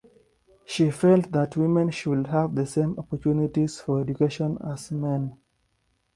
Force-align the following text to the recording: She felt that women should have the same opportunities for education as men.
She 0.65 0.89
felt 0.89 1.31
that 1.31 1.55
women 1.55 1.91
should 1.91 2.25
have 2.25 2.55
the 2.55 2.65
same 2.65 2.97
opportunities 2.97 3.79
for 3.79 4.01
education 4.01 4.57
as 4.65 4.89
men. 4.91 5.37